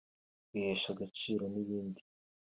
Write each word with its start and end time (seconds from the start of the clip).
kwihesha 0.47 0.87
agaciro 0.95 1.43
n’ibindi 1.53 2.01